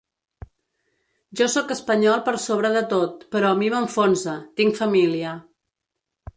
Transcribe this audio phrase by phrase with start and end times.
[1.41, 5.39] Jo sóc espanyol per sobre de tot, però a mi m’enfonsa, tinc família.